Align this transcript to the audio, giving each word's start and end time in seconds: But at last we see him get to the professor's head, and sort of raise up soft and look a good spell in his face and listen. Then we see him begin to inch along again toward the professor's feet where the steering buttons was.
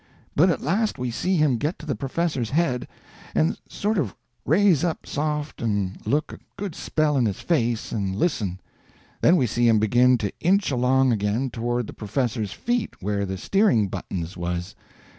But 0.35 0.49
at 0.49 0.63
last 0.63 0.97
we 0.97 1.11
see 1.11 1.35
him 1.37 1.57
get 1.59 1.77
to 1.77 1.85
the 1.85 1.93
professor's 1.93 2.49
head, 2.49 2.87
and 3.35 3.59
sort 3.69 3.99
of 3.99 4.15
raise 4.47 4.83
up 4.83 5.05
soft 5.05 5.61
and 5.61 5.99
look 6.07 6.33
a 6.33 6.39
good 6.57 6.73
spell 6.73 7.17
in 7.17 7.27
his 7.27 7.39
face 7.39 7.91
and 7.91 8.15
listen. 8.15 8.59
Then 9.21 9.35
we 9.35 9.45
see 9.45 9.67
him 9.67 9.77
begin 9.77 10.17
to 10.17 10.33
inch 10.39 10.71
along 10.71 11.11
again 11.11 11.51
toward 11.51 11.85
the 11.85 11.93
professor's 11.93 12.51
feet 12.51 12.95
where 12.99 13.27
the 13.27 13.37
steering 13.37 13.89
buttons 13.89 14.35
was. 14.35 14.73